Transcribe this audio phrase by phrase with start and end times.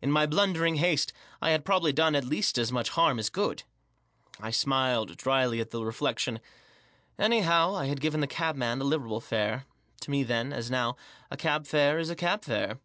[0.00, 1.12] In my blundering haste
[1.42, 3.64] I had probably done at least as much harm as good.
[4.40, 6.40] I smiled, drily, at the reflection.
[7.18, 9.66] Anyhow, I had given the cabman a liberal fare.
[10.00, 10.96] To me, then, as now,
[11.30, 12.78] a cab fare is a cab fare.